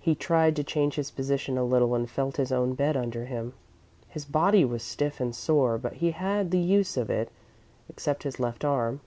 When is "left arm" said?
8.40-9.00